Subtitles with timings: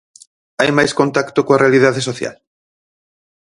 [0.59, 2.35] Hai máis contacto coa realidade social?